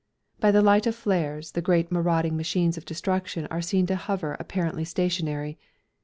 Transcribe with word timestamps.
By 0.39 0.49
the 0.49 0.63
light 0.63 0.87
of 0.87 0.95
flares 0.95 1.51
the 1.51 1.61
great 1.61 1.91
marauding 1.91 2.35
machines 2.35 2.75
of 2.75 2.85
destruction 2.85 3.45
are 3.51 3.61
seen 3.61 3.85
to 3.85 3.95
hover 3.95 4.35
apparently 4.39 4.83
stationary. 4.83 5.59